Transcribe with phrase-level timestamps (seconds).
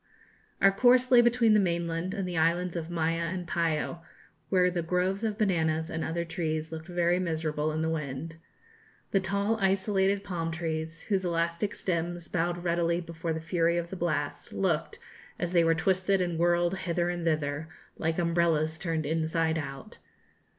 [0.61, 4.01] Our course lay between the mainland and the islands of Maya and Payo,
[4.49, 8.37] where the groves of bananas and other trees looked very miserable in the wind.
[9.11, 13.95] The tall isolated palm trees, whose elastic stems bowed readily before the fury of the
[13.95, 14.97] blast, looked,
[15.37, 19.99] as they were twisted and whirled hither and thither, like umbrellas turned inside out.